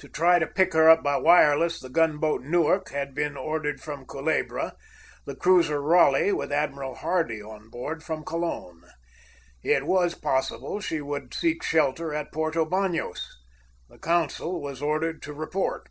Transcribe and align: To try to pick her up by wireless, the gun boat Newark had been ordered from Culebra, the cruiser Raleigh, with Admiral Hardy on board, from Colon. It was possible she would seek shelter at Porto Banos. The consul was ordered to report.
To 0.00 0.10
try 0.10 0.38
to 0.38 0.46
pick 0.46 0.74
her 0.74 0.90
up 0.90 1.02
by 1.02 1.16
wireless, 1.16 1.80
the 1.80 1.88
gun 1.88 2.18
boat 2.18 2.42
Newark 2.42 2.90
had 2.90 3.14
been 3.14 3.34
ordered 3.34 3.80
from 3.80 4.04
Culebra, 4.04 4.74
the 5.24 5.34
cruiser 5.34 5.80
Raleigh, 5.80 6.32
with 6.34 6.52
Admiral 6.52 6.96
Hardy 6.96 7.42
on 7.42 7.70
board, 7.70 8.02
from 8.02 8.22
Colon. 8.22 8.82
It 9.62 9.86
was 9.86 10.14
possible 10.14 10.80
she 10.80 11.00
would 11.00 11.32
seek 11.32 11.62
shelter 11.62 12.12
at 12.12 12.30
Porto 12.30 12.66
Banos. 12.66 13.38
The 13.88 13.96
consul 13.98 14.60
was 14.60 14.82
ordered 14.82 15.22
to 15.22 15.32
report. 15.32 15.88